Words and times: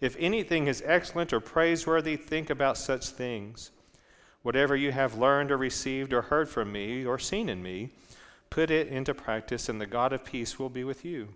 if 0.00 0.16
anything 0.18 0.66
is 0.66 0.82
excellent 0.84 1.32
or 1.32 1.40
praiseworthy, 1.40 2.16
think 2.16 2.50
about 2.50 2.76
such 2.78 3.08
things. 3.08 3.70
Whatever 4.42 4.76
you 4.76 4.92
have 4.92 5.16
learned 5.16 5.50
or 5.50 5.56
received 5.56 6.12
or 6.12 6.22
heard 6.22 6.48
from 6.48 6.70
me 6.72 7.04
or 7.06 7.18
seen 7.18 7.48
in 7.48 7.62
me, 7.62 7.90
put 8.50 8.70
it 8.70 8.88
into 8.88 9.14
practice, 9.14 9.68
and 9.68 9.80
the 9.80 9.86
God 9.86 10.12
of 10.12 10.24
peace 10.24 10.58
will 10.58 10.68
be 10.68 10.84
with 10.84 11.04
you. 11.04 11.28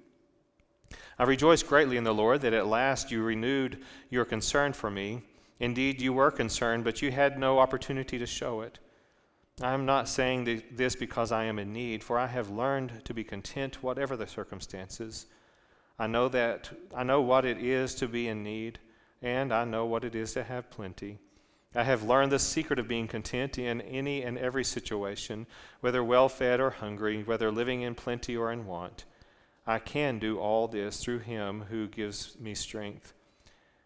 I 1.19 1.25
rejoice 1.25 1.63
greatly 1.63 1.97
in 1.97 2.05
the 2.05 2.15
Lord 2.15 2.43
that 2.43 2.53
at 2.53 2.67
last 2.67 3.11
you 3.11 3.23
renewed 3.23 3.83
your 4.11 4.25
concern 4.25 4.73
for 4.73 4.91
me. 4.91 5.23
Indeed, 5.59 6.01
you 6.01 6.13
were 6.13 6.31
concerned, 6.31 6.85
but 6.85 7.03
you 7.03 7.11
had 7.11 7.39
no 7.39 7.59
opportunity 7.59 8.19
to 8.19 8.27
show 8.27 8.61
it. 8.61 8.79
I 9.61 9.75
am 9.75 9.85
not 9.85 10.09
saying 10.09 10.63
this 10.71 10.95
because 10.95 11.33
I 11.33 11.45
am 11.45 11.59
in 11.59 11.73
need, 11.73 12.05
for 12.05 12.19
I 12.19 12.29
have 12.29 12.51
learned 12.51 13.05
to 13.05 13.13
be 13.13 13.25
content 13.25 13.83
whatever 13.83 14.17
the 14.17 14.29
circumstances. 14.29 15.27
I 15.99 16.07
know 16.07 16.29
that 16.29 16.71
I 16.95 17.03
know 17.03 17.21
what 17.21 17.45
it 17.45 17.59
is 17.59 17.95
to 17.97 18.09
be 18.09 18.29
in 18.29 18.43
need, 18.43 18.79
and 19.21 19.53
I 19.53 19.65
know 19.65 19.85
what 19.87 20.05
it 20.05 20.15
is 20.15 20.33
to 20.35 20.45
have 20.45 20.71
plenty. 20.71 21.19
I 21.75 21.83
have 21.83 22.03
learned 22.03 22.33
the 22.33 22.39
secret 22.39 22.79
of 22.79 22.89
being 22.89 23.09
content 23.09 23.59
in 23.59 23.81
any 23.83 24.23
and 24.23 24.39
every 24.39 24.65
situation, 24.65 25.47
whether 25.81 26.03
well 26.03 26.29
fed 26.29 26.61
or 26.61 26.71
hungry, 26.71 27.23
whether 27.25 27.51
living 27.51 27.83
in 27.83 27.95
plenty 27.95 28.37
or 28.37 28.53
in 28.53 28.67
want. 28.67 29.05
I 29.67 29.79
can 29.79 30.19
do 30.19 30.39
all 30.39 30.67
this 30.67 31.03
through 31.03 31.19
him 31.19 31.65
who 31.69 31.87
gives 31.89 32.39
me 32.41 32.55
strength. 32.55 33.13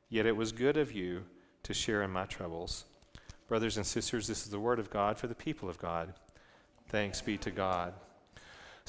Yet 0.08 0.26
it 0.26 0.36
was 0.36 0.52
good 0.52 0.76
of 0.76 0.92
you 0.92 1.24
to 1.64 1.74
share 1.74 2.02
in 2.02 2.10
my 2.10 2.26
troubles. 2.26 2.84
Brothers 3.48 3.76
and 3.78 3.86
sisters, 3.86 4.28
this 4.28 4.44
is 4.44 4.50
the 4.50 4.60
word 4.60 4.78
of 4.78 4.90
God 4.90 5.18
for 5.18 5.26
the 5.26 5.34
people 5.34 5.68
of 5.68 5.78
God. 5.78 6.14
Thanks 6.88 7.20
be 7.20 7.36
to 7.38 7.50
God. 7.50 7.94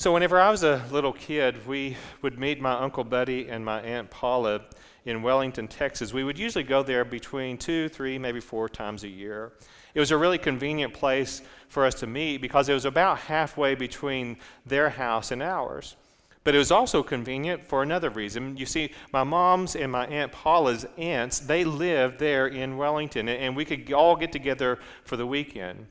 So, 0.03 0.11
whenever 0.11 0.37
I 0.37 0.49
was 0.49 0.63
a 0.63 0.83
little 0.91 1.13
kid, 1.13 1.65
we 1.65 1.95
would 2.21 2.37
meet 2.37 2.59
my 2.59 2.73
Uncle 2.73 3.05
Buddy 3.05 3.47
and 3.47 3.63
my 3.63 3.79
Aunt 3.83 4.09
Paula 4.09 4.59
in 5.05 5.23
Wellington, 5.23 5.69
Texas. 5.69 6.11
We 6.11 6.25
would 6.25 6.37
usually 6.37 6.65
go 6.65 6.83
there 6.83 7.05
between 7.05 7.57
two, 7.57 7.87
three, 7.87 8.19
maybe 8.19 8.41
four 8.41 8.67
times 8.67 9.05
a 9.05 9.07
year. 9.07 9.53
It 9.93 10.01
was 10.01 10.11
a 10.11 10.17
really 10.17 10.37
convenient 10.37 10.93
place 10.93 11.41
for 11.69 11.85
us 11.85 11.95
to 12.01 12.05
meet 12.05 12.41
because 12.41 12.67
it 12.67 12.73
was 12.73 12.83
about 12.83 13.17
halfway 13.17 13.75
between 13.75 14.35
their 14.65 14.89
house 14.89 15.31
and 15.31 15.41
ours. 15.41 15.95
But 16.43 16.53
it 16.53 16.57
was 16.57 16.69
also 16.69 17.01
convenient 17.01 17.65
for 17.65 17.81
another 17.81 18.09
reason. 18.09 18.57
You 18.57 18.65
see, 18.65 18.91
my 19.13 19.23
mom's 19.23 19.77
and 19.77 19.89
my 19.89 20.05
Aunt 20.07 20.33
Paula's 20.33 20.85
aunts, 20.97 21.39
they 21.39 21.63
lived 21.63 22.19
there 22.19 22.47
in 22.47 22.75
Wellington, 22.75 23.29
and 23.29 23.55
we 23.55 23.63
could 23.63 23.93
all 23.93 24.17
get 24.17 24.33
together 24.33 24.79
for 25.05 25.15
the 25.15 25.25
weekend. 25.25 25.87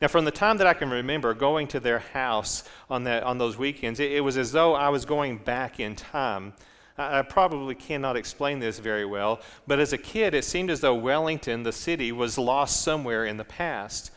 Now, 0.00 0.08
from 0.08 0.24
the 0.24 0.30
time 0.30 0.56
that 0.58 0.66
I 0.66 0.74
can 0.74 0.90
remember 0.90 1.34
going 1.34 1.66
to 1.68 1.80
their 1.80 1.98
house 1.98 2.64
on, 2.90 3.04
that, 3.04 3.22
on 3.22 3.38
those 3.38 3.56
weekends, 3.56 4.00
it, 4.00 4.12
it 4.12 4.20
was 4.20 4.36
as 4.36 4.52
though 4.52 4.74
I 4.74 4.88
was 4.88 5.04
going 5.04 5.38
back 5.38 5.80
in 5.80 5.96
time. 5.96 6.52
I, 6.98 7.18
I 7.18 7.22
probably 7.22 7.74
cannot 7.74 8.16
explain 8.16 8.58
this 8.58 8.78
very 8.78 9.04
well, 9.04 9.40
but 9.66 9.78
as 9.78 9.92
a 9.92 9.98
kid, 9.98 10.34
it 10.34 10.44
seemed 10.44 10.70
as 10.70 10.80
though 10.80 10.94
Wellington, 10.94 11.62
the 11.62 11.72
city, 11.72 12.12
was 12.12 12.38
lost 12.38 12.82
somewhere 12.82 13.26
in 13.26 13.36
the 13.36 13.44
past. 13.44 14.10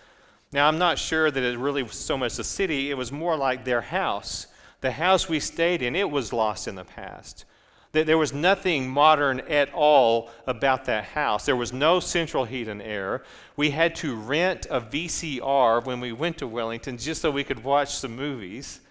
Now, 0.51 0.67
I'm 0.67 0.77
not 0.77 0.97
sure 0.97 1.29
that 1.29 1.43
it 1.43 1.57
really 1.57 1.83
was 1.83 1.93
so 1.93 2.17
much 2.17 2.35
the 2.35 2.43
city, 2.43 2.89
it 2.89 2.97
was 2.97 3.11
more 3.11 3.35
like 3.35 3.65
their 3.65 3.81
house. 3.81 4.47
The 4.81 4.91
house 4.91 5.27
we 5.27 5.39
stayed 5.39 5.81
in, 5.81 5.95
it 5.95 6.09
was 6.09 6.31
lost 6.31 6.67
in 6.67 6.75
the 6.75 6.85
past. 6.85 7.45
There 7.91 8.17
was 8.17 8.33
nothing 8.33 8.89
modern 8.89 9.39
at 9.41 9.73
all 9.73 10.29
about 10.45 10.85
that 10.85 11.05
house. 11.05 11.45
There 11.45 11.55
was 11.55 11.71
no 11.71 11.99
central 11.99 12.45
heat 12.45 12.67
and 12.67 12.81
air. 12.81 13.23
We 13.55 13.71
had 13.71 13.95
to 13.97 14.15
rent 14.15 14.67
a 14.69 14.81
VCR 14.81 15.85
when 15.85 15.99
we 15.99 16.11
went 16.11 16.37
to 16.39 16.47
Wellington 16.47 16.97
just 16.97 17.21
so 17.21 17.31
we 17.31 17.43
could 17.43 17.63
watch 17.63 17.95
some 17.95 18.15
movies. 18.15 18.81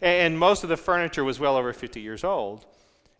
And 0.00 0.38
most 0.38 0.62
of 0.62 0.68
the 0.68 0.76
furniture 0.76 1.24
was 1.24 1.40
well 1.40 1.56
over 1.56 1.72
50 1.72 2.00
years 2.00 2.24
old. 2.24 2.64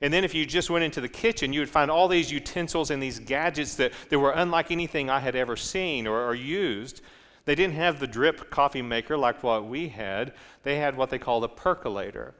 And 0.00 0.12
then 0.12 0.24
if 0.24 0.34
you 0.34 0.44
just 0.44 0.70
went 0.70 0.84
into 0.84 1.00
the 1.00 1.08
kitchen, 1.08 1.52
you 1.52 1.60
would 1.60 1.70
find 1.70 1.90
all 1.90 2.08
these 2.08 2.30
utensils 2.30 2.90
and 2.90 3.02
these 3.02 3.18
gadgets 3.18 3.74
that, 3.76 3.92
that 4.10 4.18
were 4.18 4.32
unlike 4.32 4.70
anything 4.70 5.08
I 5.08 5.18
had 5.18 5.34
ever 5.34 5.56
seen 5.56 6.06
or, 6.06 6.26
or 6.26 6.34
used. 6.34 7.00
They 7.44 7.54
didn't 7.54 7.74
have 7.74 8.00
the 8.00 8.06
drip 8.06 8.50
coffee 8.50 8.82
maker 8.82 9.16
like 9.16 9.42
what 9.42 9.66
we 9.66 9.88
had, 9.88 10.32
they 10.62 10.76
had 10.76 10.96
what 10.96 11.10
they 11.10 11.18
called 11.18 11.44
a 11.44 11.48
percolator. 11.48 12.34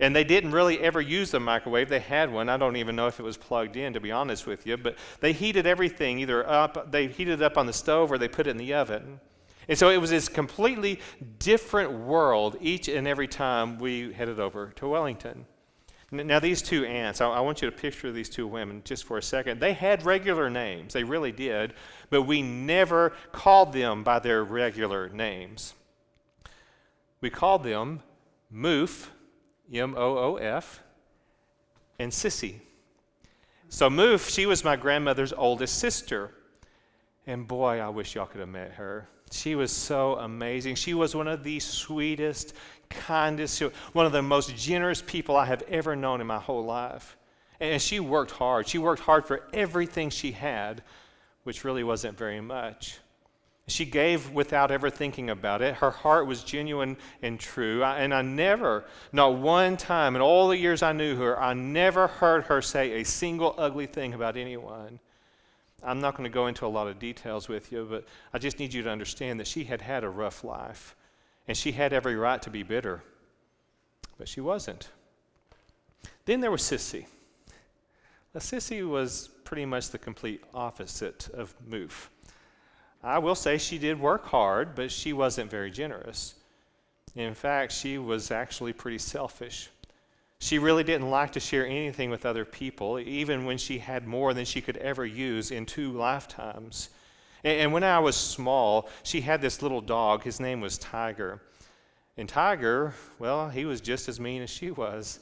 And 0.00 0.16
they 0.16 0.24
didn't 0.24 0.52
really 0.52 0.80
ever 0.80 1.00
use 1.00 1.30
the 1.30 1.40
microwave. 1.40 1.88
They 1.88 2.00
had 2.00 2.32
one. 2.32 2.48
I 2.48 2.56
don't 2.56 2.76
even 2.76 2.96
know 2.96 3.06
if 3.06 3.20
it 3.20 3.22
was 3.22 3.36
plugged 3.36 3.76
in, 3.76 3.92
to 3.92 4.00
be 4.00 4.10
honest 4.10 4.46
with 4.46 4.66
you. 4.66 4.76
But 4.76 4.96
they 5.20 5.32
heated 5.32 5.66
everything 5.66 6.18
either 6.18 6.48
up, 6.48 6.90
they 6.90 7.06
heated 7.06 7.40
it 7.40 7.44
up 7.44 7.58
on 7.58 7.66
the 7.66 7.72
stove 7.72 8.10
or 8.10 8.18
they 8.18 8.28
put 8.28 8.46
it 8.46 8.50
in 8.50 8.56
the 8.56 8.74
oven. 8.74 9.20
And 9.68 9.78
so 9.78 9.90
it 9.90 9.98
was 9.98 10.10
this 10.10 10.28
completely 10.28 11.00
different 11.38 11.92
world 11.92 12.56
each 12.60 12.88
and 12.88 13.06
every 13.06 13.28
time 13.28 13.78
we 13.78 14.12
headed 14.12 14.40
over 14.40 14.72
to 14.76 14.88
Wellington. 14.88 15.46
Now, 16.12 16.40
these 16.40 16.60
two 16.60 16.84
aunts, 16.84 17.20
I, 17.20 17.38
want 17.38 17.62
you 17.62 17.70
to 17.70 17.76
picture 17.76 18.10
these 18.10 18.28
two 18.28 18.48
women 18.48 18.82
just 18.84 19.04
for 19.04 19.18
a 19.18 19.22
second. 19.22 19.60
They 19.60 19.72
had 19.72 20.04
regular 20.04 20.50
names, 20.50 20.92
they 20.92 21.04
really 21.04 21.30
did, 21.30 21.74
but 22.08 22.22
we 22.22 22.42
never 22.42 23.12
called 23.30 23.72
them 23.72 24.02
by 24.02 24.18
their 24.18 24.42
regular 24.42 25.08
names. 25.08 25.74
We 27.20 27.30
called 27.30 27.62
them 27.62 28.02
Moof 28.52 29.06
M 29.72 29.94
O 29.96 30.18
O 30.18 30.36
F, 30.36 30.82
and 31.98 32.10
Sissy. 32.10 32.60
So 33.68 33.88
Moof, 33.88 34.28
she 34.28 34.46
was 34.46 34.64
my 34.64 34.76
grandmother's 34.76 35.32
oldest 35.32 35.78
sister. 35.78 36.32
And 37.26 37.46
boy, 37.46 37.78
I 37.78 37.88
wish 37.88 38.14
y'all 38.14 38.26
could 38.26 38.40
have 38.40 38.48
met 38.48 38.72
her. 38.72 39.08
She 39.30 39.54
was 39.54 39.70
so 39.70 40.16
amazing. 40.16 40.74
She 40.74 40.94
was 40.94 41.14
one 41.14 41.28
of 41.28 41.44
the 41.44 41.60
sweetest, 41.60 42.54
kindest, 42.88 43.60
one 43.92 44.06
of 44.06 44.12
the 44.12 44.22
most 44.22 44.56
generous 44.56 45.02
people 45.06 45.36
I 45.36 45.44
have 45.44 45.62
ever 45.68 45.94
known 45.94 46.20
in 46.20 46.26
my 46.26 46.38
whole 46.38 46.64
life. 46.64 47.16
And 47.60 47.80
she 47.80 48.00
worked 48.00 48.32
hard. 48.32 48.66
She 48.66 48.78
worked 48.78 49.02
hard 49.02 49.26
for 49.26 49.46
everything 49.52 50.10
she 50.10 50.32
had, 50.32 50.82
which 51.44 51.62
really 51.62 51.84
wasn't 51.84 52.18
very 52.18 52.40
much. 52.40 52.98
She 53.70 53.84
gave 53.84 54.30
without 54.30 54.70
ever 54.70 54.90
thinking 54.90 55.30
about 55.30 55.62
it. 55.62 55.76
Her 55.76 55.90
heart 55.90 56.26
was 56.26 56.42
genuine 56.42 56.96
and 57.22 57.38
true. 57.38 57.84
and 57.84 58.12
I 58.12 58.22
never, 58.22 58.84
not 59.12 59.36
one 59.36 59.76
time 59.76 60.16
in 60.16 60.22
all 60.22 60.48
the 60.48 60.56
years 60.56 60.82
I 60.82 60.92
knew 60.92 61.16
her, 61.16 61.40
I 61.40 61.54
never 61.54 62.06
heard 62.06 62.44
her 62.44 62.60
say 62.60 63.00
a 63.00 63.04
single 63.04 63.54
ugly 63.58 63.86
thing 63.86 64.14
about 64.14 64.36
anyone. 64.36 64.98
I'm 65.82 66.00
not 66.00 66.16
going 66.16 66.28
to 66.28 66.34
go 66.34 66.46
into 66.46 66.66
a 66.66 66.68
lot 66.68 66.88
of 66.88 66.98
details 66.98 67.48
with 67.48 67.72
you, 67.72 67.86
but 67.88 68.06
I 68.32 68.38
just 68.38 68.58
need 68.58 68.74
you 68.74 68.82
to 68.82 68.90
understand 68.90 69.40
that 69.40 69.46
she 69.46 69.64
had 69.64 69.80
had 69.80 70.04
a 70.04 70.10
rough 70.10 70.44
life. 70.44 70.94
And 71.48 71.56
she 71.56 71.72
had 71.72 71.92
every 71.92 72.16
right 72.16 72.40
to 72.42 72.50
be 72.50 72.62
bitter. 72.62 73.02
But 74.18 74.28
she 74.28 74.40
wasn't. 74.40 74.90
Then 76.26 76.40
there 76.40 76.50
was 76.50 76.62
Sissy. 76.62 77.06
Now, 78.34 78.40
Sissy 78.40 78.86
was 78.88 79.28
pretty 79.44 79.64
much 79.64 79.90
the 79.90 79.98
complete 79.98 80.44
opposite 80.54 81.28
of 81.30 81.54
Moof. 81.68 82.08
I 83.02 83.18
will 83.18 83.34
say 83.34 83.56
she 83.58 83.78
did 83.78 83.98
work 83.98 84.26
hard, 84.26 84.74
but 84.74 84.92
she 84.92 85.12
wasn't 85.12 85.50
very 85.50 85.70
generous. 85.70 86.34
In 87.14 87.34
fact, 87.34 87.72
she 87.72 87.98
was 87.98 88.30
actually 88.30 88.72
pretty 88.72 88.98
selfish. 88.98 89.70
She 90.38 90.58
really 90.58 90.84
didn't 90.84 91.10
like 91.10 91.32
to 91.32 91.40
share 91.40 91.66
anything 91.66 92.10
with 92.10 92.24
other 92.24 92.44
people, 92.44 92.98
even 92.98 93.44
when 93.44 93.58
she 93.58 93.78
had 93.78 94.06
more 94.06 94.32
than 94.32 94.44
she 94.44 94.60
could 94.60 94.76
ever 94.78 95.04
use 95.04 95.50
in 95.50 95.66
two 95.66 95.92
lifetimes. 95.92 96.90
And, 97.42 97.72
when 97.72 97.84
I 97.84 97.98
was 97.98 98.16
small, 98.16 98.88
she 99.02 99.22
had 99.22 99.40
this 99.40 99.62
little 99.62 99.80
dog. 99.80 100.22
His 100.22 100.40
name 100.40 100.60
was 100.60 100.76
Tiger. 100.76 101.40
And 102.16 102.28
Tiger, 102.28 102.94
well, 103.18 103.48
he 103.48 103.64
was 103.64 103.80
just 103.80 104.08
as 104.08 104.20
mean 104.20 104.42
as 104.42 104.50
she 104.50 104.70
was. 104.70 105.20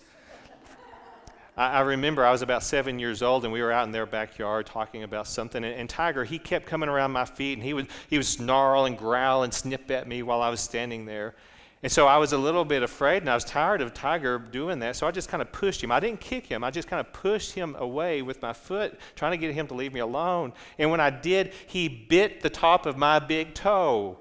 I, 1.58 1.70
I, 1.72 1.80
remember 1.80 2.24
I 2.24 2.30
was 2.30 2.42
about 2.42 2.62
seven 2.62 2.98
years 3.00 3.20
old 3.20 3.44
and 3.44 3.52
we 3.52 3.60
were 3.60 3.72
out 3.72 3.84
in 3.84 3.92
their 3.92 4.06
backyard 4.06 4.66
talking 4.66 5.02
about 5.02 5.26
something. 5.26 5.64
And, 5.64 5.74
and, 5.74 5.90
Tiger, 5.90 6.24
he 6.24 6.38
kept 6.38 6.66
coming 6.66 6.88
around 6.88 7.10
my 7.10 7.24
feet 7.24 7.54
and 7.54 7.62
he 7.62 7.74
would, 7.74 7.88
he 8.08 8.16
would 8.16 8.26
snarl 8.26 8.86
and 8.86 8.96
growl 8.96 9.42
and 9.42 9.52
snip 9.52 9.90
at 9.90 10.06
me 10.06 10.22
while 10.22 10.40
I 10.40 10.48
was 10.48 10.60
standing 10.60 11.04
there. 11.04 11.34
And 11.82 11.90
so 11.90 12.06
I 12.06 12.16
was 12.16 12.32
a 12.32 12.38
little 12.38 12.64
bit 12.64 12.82
afraid 12.82 13.22
and 13.22 13.30
I 13.30 13.34
was 13.34 13.44
tired 13.44 13.80
of 13.80 13.92
Tiger 13.92 14.38
doing 14.38 14.78
that. 14.80 14.96
So 14.96 15.06
I 15.06 15.10
just 15.10 15.28
kind 15.28 15.42
of 15.42 15.50
pushed 15.52 15.82
him. 15.82 15.92
I 15.92 16.00
didn't 16.00 16.20
kick 16.20 16.46
him, 16.46 16.62
I 16.62 16.70
just 16.70 16.88
kind 16.88 17.00
of 17.00 17.12
pushed 17.12 17.52
him 17.52 17.74
away 17.76 18.22
with 18.22 18.40
my 18.40 18.52
foot, 18.52 18.98
trying 19.16 19.32
to 19.32 19.38
get 19.38 19.52
him 19.52 19.66
to 19.66 19.74
leave 19.74 19.92
me 19.92 20.00
alone. 20.00 20.52
And 20.78 20.90
when 20.90 21.00
I 21.00 21.10
did, 21.10 21.52
he 21.66 21.88
bit 21.88 22.40
the 22.40 22.50
top 22.50 22.86
of 22.86 22.96
my 22.96 23.18
big 23.18 23.54
toe 23.54 24.18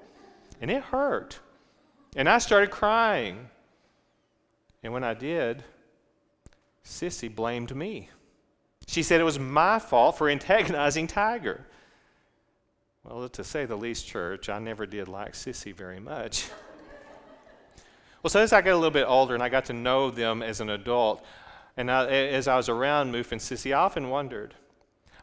and 0.60 0.70
it 0.70 0.82
hurt. 0.82 1.38
And 2.16 2.28
I 2.28 2.38
started 2.38 2.70
crying. 2.70 3.48
And 4.82 4.92
when 4.92 5.04
I 5.04 5.14
did, 5.14 5.62
Sissy 6.88 7.32
blamed 7.32 7.76
me. 7.76 8.08
She 8.86 9.02
said 9.02 9.20
it 9.20 9.24
was 9.24 9.38
my 9.38 9.78
fault 9.78 10.16
for 10.16 10.30
antagonizing 10.30 11.06
Tiger. 11.06 11.66
Well, 13.04 13.28
to 13.28 13.44
say 13.44 13.66
the 13.66 13.76
least, 13.76 14.06
church, 14.06 14.48
I 14.48 14.58
never 14.58 14.86
did 14.86 15.06
like 15.06 15.34
Sissy 15.34 15.74
very 15.74 16.00
much. 16.00 16.48
well, 18.22 18.30
so 18.30 18.40
as 18.40 18.54
I 18.54 18.62
got 18.62 18.72
a 18.72 18.76
little 18.76 18.90
bit 18.90 19.06
older 19.06 19.34
and 19.34 19.42
I 19.42 19.50
got 19.50 19.66
to 19.66 19.74
know 19.74 20.10
them 20.10 20.42
as 20.42 20.60
an 20.60 20.70
adult, 20.70 21.24
and 21.76 21.90
I, 21.90 22.06
as 22.06 22.48
I 22.48 22.56
was 22.56 22.70
around 22.70 23.12
Moof 23.12 23.32
and 23.32 23.40
Sissy, 23.40 23.70
I 23.72 23.78
often 23.78 24.08
wondered. 24.08 24.54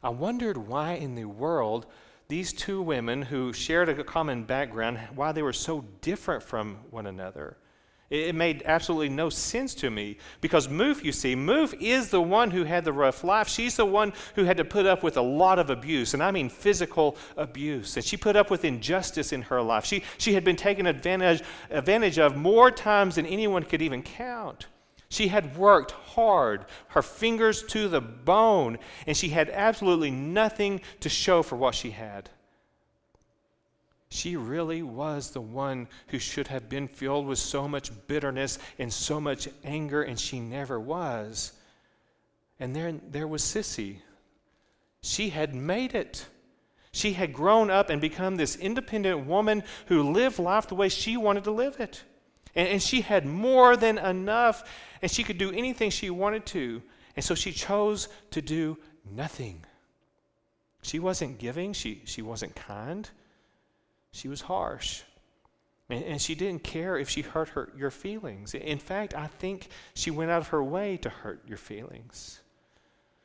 I 0.04 0.10
wondered 0.10 0.58
why 0.58 0.94
in 0.94 1.16
the 1.16 1.26
world 1.26 1.88
these 2.28 2.54
two 2.54 2.82
women 2.82 3.24
who 3.24 3.54
shared 3.54 3.90
a 3.90 4.04
common 4.04 4.44
background, 4.44 5.00
why 5.16 5.32
they 5.32 5.42
were 5.42 5.54
so 5.54 5.84
different 6.02 6.44
from 6.44 6.78
one 6.92 7.08
another. 7.08 7.58
It 8.12 8.36
made 8.36 8.62
absolutely 8.66 9.10
no 9.10 9.30
sense 9.30 9.74
to 9.76 9.90
me 9.90 10.18
because 10.40 10.68
Moof, 10.68 11.04
you 11.04 11.12
see, 11.12 11.36
Moof 11.36 11.74
is 11.82 12.10
the 12.10 12.22
one 12.22 12.52
who 12.52 12.64
had 12.64 12.86
the 12.86 12.94
rough 12.94 13.24
life. 13.24 13.48
She's 13.48 13.78
the 13.78 13.86
one 13.86 14.14
who 14.36 14.44
had 14.44 14.58
to 14.58 14.66
put 14.66 14.86
up 14.86 15.02
with 15.02 15.18
a 15.18 15.22
lot 15.22 15.58
of 15.58 15.72
abuse, 15.72 16.14
and 16.14 16.22
I 16.22 16.30
mean 16.30 16.50
physical 16.50 17.18
abuse. 17.36 17.96
And 17.98 18.06
she 18.06 18.16
put 18.16 18.36
up 18.36 18.52
with 18.52 18.64
injustice 18.64 19.34
in 19.34 19.42
her 19.44 19.60
life. 19.60 19.86
She, 19.86 20.04
she 20.20 20.34
had 20.36 20.44
been 20.44 20.56
taken 20.56 20.86
advantage, 20.86 21.42
advantage 21.72 22.20
of 22.20 22.36
more 22.36 22.70
times 22.70 23.16
than 23.16 23.26
anyone 23.26 23.64
could 23.64 23.82
even 23.82 24.04
count. 24.04 24.68
She 25.10 25.28
had 25.28 25.58
worked 25.58 25.92
hard, 25.92 26.66
her 26.90 27.02
fingers 27.02 27.64
to 27.70 27.88
the 27.88 28.02
bone, 28.02 28.78
and 29.08 29.18
she 29.18 29.30
had 29.30 29.50
absolutely 29.50 30.12
nothing 30.12 30.82
to 31.00 31.10
show 31.10 31.42
for 31.42 31.56
what 31.56 31.74
she 31.74 31.92
had. 31.92 32.30
She 34.16 34.38
really 34.38 34.82
was 34.82 35.32
the 35.32 35.42
one 35.42 35.90
who 36.08 36.20
should 36.20 36.48
have 36.48 36.70
been 36.70 36.88
filled 36.88 37.28
with 37.28 37.38
so 37.38 37.68
much 37.68 37.92
bitterness 38.08 38.60
and 38.80 38.92
so 38.92 39.20
much 39.20 39.50
anger, 39.66 40.04
and 40.04 40.18
she 40.18 40.40
never 40.40 40.80
was. 40.80 41.52
And 42.58 42.74
then 42.74 43.02
there 43.12 43.28
was 43.28 43.44
Sissy. 43.44 43.98
She 45.02 45.28
had 45.28 45.54
made 45.54 45.94
it. 45.94 46.26
She 46.94 47.12
had 47.12 47.34
grown 47.34 47.70
up 47.70 47.90
and 47.90 48.00
become 48.00 48.38
this 48.38 48.56
independent 48.56 49.26
woman 49.26 49.64
who 49.88 50.14
lived 50.14 50.40
life 50.40 50.70
the 50.70 50.76
way 50.76 50.88
she 50.88 51.18
wanted 51.18 51.44
to 51.44 51.52
live 51.52 51.82
it. 51.82 52.02
And, 52.56 52.70
and 52.70 52.82
she 52.82 53.02
had 53.02 53.26
more 53.26 53.76
than 53.76 53.98
enough, 53.98 54.64
and 55.02 55.12
she 55.12 55.24
could 55.24 55.38
do 55.38 55.52
anything 55.52 55.90
she 55.90 56.10
wanted 56.10 56.46
to. 56.48 56.82
And 57.18 57.26
so 57.26 57.36
she 57.36 57.52
chose 57.52 58.08
to 58.32 58.42
do 58.42 58.78
nothing. 59.14 59.66
She 60.84 61.00
wasn't 61.00 61.38
giving, 61.38 61.74
she, 61.74 62.02
she 62.06 62.22
wasn't 62.22 62.56
kind. 62.56 63.10
She 64.16 64.30
was 64.30 64.42
harsh. 64.42 65.02
And, 65.90 66.20
she 66.20 66.36
didn't 66.36 66.64
care 66.64 66.98
if 66.98 67.10
she 67.10 67.22
hurt 67.22 67.50
her, 67.50 67.72
your 67.78 67.92
feelings. 67.92 68.56
In 68.56 68.80
fact, 68.80 69.14
I 69.14 69.28
think 69.28 69.68
she 69.94 70.10
went 70.10 70.32
out 70.32 70.42
of 70.42 70.48
her 70.48 70.64
way 70.64 70.98
to 70.98 71.10
hurt 71.10 71.44
your 71.46 71.58
feelings. 71.58 72.40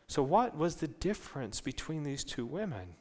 So, 0.08 0.22
what 0.22 0.56
was 0.56 0.76
the 0.76 0.88
difference 0.88 1.60
between 1.60 2.02
these 2.02 2.24
two 2.24 2.44
women? 2.44 2.96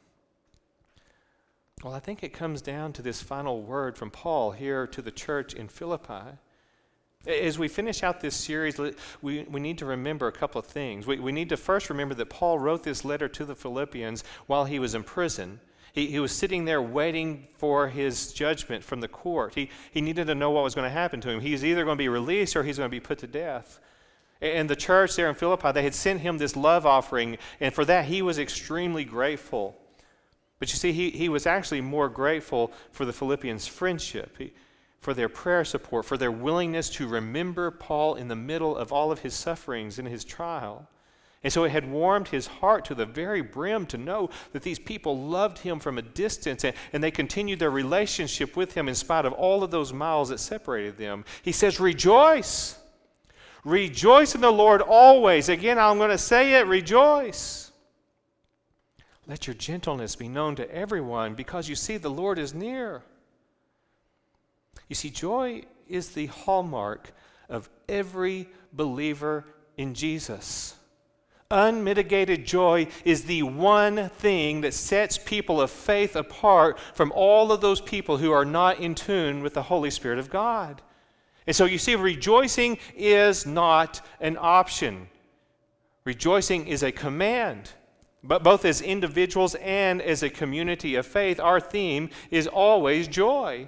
Well, 1.82 1.92
I 1.92 1.98
think 1.98 2.22
it 2.22 2.32
comes 2.32 2.62
down 2.62 2.92
to 2.94 3.02
this 3.02 3.22
final 3.22 3.60
word 3.60 3.98
from 3.98 4.10
Paul 4.10 4.52
here 4.52 4.86
to 4.86 5.02
the 5.02 5.10
church 5.10 5.52
in 5.52 5.68
Philippi. 5.68 6.38
As 7.26 7.58
we 7.58 7.68
finish 7.68 8.02
out 8.02 8.20
this 8.20 8.36
series, 8.36 8.78
we, 9.20 9.42
we 9.42 9.60
need 9.60 9.78
to 9.78 9.86
remember 9.86 10.28
a 10.28 10.32
couple 10.32 10.60
of 10.60 10.66
things. 10.66 11.06
We, 11.06 11.18
we 11.18 11.32
need 11.32 11.48
to 11.50 11.56
first 11.56 11.90
remember 11.90 12.14
that 12.14 12.30
Paul 12.30 12.58
wrote 12.58 12.84
this 12.84 13.04
letter 13.04 13.28
to 13.28 13.44
the 13.44 13.56
Philippians 13.56 14.24
while 14.46 14.64
he 14.64 14.78
was 14.78 14.94
in 14.94 15.02
prison. 15.02 15.60
He, 15.92 16.06
he 16.06 16.20
was 16.20 16.32
sitting 16.32 16.64
there 16.64 16.80
waiting 16.80 17.46
for 17.56 17.88
his 17.88 18.32
judgment 18.32 18.84
from 18.84 19.00
the 19.00 19.08
court. 19.08 19.54
He, 19.54 19.70
he 19.90 20.00
needed 20.00 20.26
to 20.28 20.34
know 20.34 20.50
what 20.50 20.64
was 20.64 20.74
going 20.74 20.86
to 20.86 20.90
happen 20.90 21.20
to 21.22 21.30
him. 21.30 21.40
He's 21.40 21.64
either 21.64 21.84
going 21.84 21.96
to 21.96 22.02
be 22.02 22.08
released 22.08 22.56
or 22.56 22.62
he's 22.62 22.78
going 22.78 22.88
to 22.88 22.94
be 22.94 23.00
put 23.00 23.18
to 23.18 23.26
death. 23.26 23.80
And 24.40 24.70
the 24.70 24.76
church 24.76 25.16
there 25.16 25.28
in 25.28 25.34
Philippi, 25.34 25.72
they 25.72 25.82
had 25.82 25.94
sent 25.94 26.20
him 26.20 26.38
this 26.38 26.56
love 26.56 26.86
offering, 26.86 27.36
and 27.60 27.74
for 27.74 27.84
that 27.84 28.06
he 28.06 28.22
was 28.22 28.38
extremely 28.38 29.04
grateful. 29.04 29.76
But 30.58 30.70
you 30.72 30.76
see, 30.76 30.92
he, 30.92 31.10
he 31.10 31.28
was 31.28 31.46
actually 31.46 31.80
more 31.80 32.08
grateful 32.08 32.72
for 32.92 33.04
the 33.04 33.12
Philippians' 33.12 33.66
friendship, 33.66 34.36
he, 34.38 34.52
for 35.00 35.12
their 35.12 35.28
prayer 35.28 35.64
support, 35.64 36.04
for 36.04 36.16
their 36.16 36.32
willingness 36.32 36.88
to 36.90 37.06
remember 37.06 37.70
Paul 37.70 38.14
in 38.14 38.28
the 38.28 38.36
middle 38.36 38.76
of 38.76 38.92
all 38.92 39.12
of 39.12 39.20
his 39.20 39.34
sufferings 39.34 39.98
in 39.98 40.06
his 40.06 40.24
trial. 40.24 40.88
And 41.42 41.50
so 41.50 41.64
it 41.64 41.70
had 41.70 41.90
warmed 41.90 42.28
his 42.28 42.46
heart 42.46 42.84
to 42.86 42.94
the 42.94 43.06
very 43.06 43.40
brim 43.40 43.86
to 43.86 43.98
know 43.98 44.28
that 44.52 44.62
these 44.62 44.78
people 44.78 45.18
loved 45.18 45.58
him 45.58 45.80
from 45.80 45.96
a 45.96 46.02
distance 46.02 46.64
and, 46.64 46.76
and, 46.92 47.02
they 47.02 47.10
continued 47.10 47.58
their 47.58 47.70
relationship 47.70 48.56
with 48.56 48.74
him 48.74 48.88
in 48.88 48.94
spite 48.94 49.24
of 49.24 49.32
all 49.32 49.62
of 49.62 49.70
those 49.70 49.90
miles 49.90 50.28
that 50.28 50.38
separated 50.38 50.98
them. 50.98 51.24
He 51.42 51.52
says, 51.52 51.80
Rejoice. 51.80 52.78
Rejoice 53.64 54.34
in 54.34 54.42
the 54.42 54.52
Lord 54.52 54.82
always. 54.82 55.48
Again, 55.48 55.78
I'm 55.78 55.98
going 55.98 56.10
to 56.10 56.18
say 56.18 56.54
it 56.54 56.66
rejoice. 56.66 57.72
Let 59.26 59.46
your 59.46 59.54
gentleness 59.54 60.16
be 60.16 60.28
known 60.28 60.56
to 60.56 60.74
everyone 60.74 61.34
because 61.34 61.68
you 61.68 61.74
see 61.74 61.96
the 61.96 62.10
Lord 62.10 62.38
is 62.38 62.52
near. 62.52 63.02
You 64.88 64.96
see, 64.96 65.10
joy 65.10 65.62
is 65.88 66.10
the 66.10 66.26
hallmark 66.26 67.12
of 67.48 67.70
every 67.88 68.48
believer 68.72 69.44
in 69.76 69.94
Jesus. 69.94 70.74
Unmitigated 71.52 72.44
joy 72.46 72.86
is 73.04 73.24
the 73.24 73.42
one 73.42 74.08
thing 74.08 74.60
that 74.60 74.72
sets 74.72 75.18
people 75.18 75.60
of 75.60 75.68
faith 75.68 76.14
apart 76.14 76.78
from 76.94 77.10
all 77.12 77.50
of 77.50 77.60
those 77.60 77.80
people 77.80 78.18
who 78.18 78.30
are 78.30 78.44
not 78.44 78.78
in 78.78 78.94
tune 78.94 79.42
with 79.42 79.54
the 79.54 79.62
Holy 79.62 79.90
Spirit 79.90 80.20
of 80.20 80.30
God. 80.30 80.80
And 81.48 81.56
so 81.56 81.64
you 81.64 81.78
see, 81.78 81.96
rejoicing 81.96 82.78
is 82.94 83.46
not 83.46 84.00
an 84.20 84.36
option, 84.40 85.08
rejoicing 86.04 86.68
is 86.68 86.84
a 86.84 86.92
command. 86.92 87.72
But 88.22 88.42
both 88.42 88.64
as 88.66 88.82
individuals 88.82 89.54
and 89.56 90.02
as 90.02 90.22
a 90.22 90.30
community 90.30 90.94
of 90.96 91.06
faith, 91.06 91.40
our 91.40 91.58
theme 91.58 92.10
is 92.30 92.46
always 92.46 93.08
joy. 93.08 93.66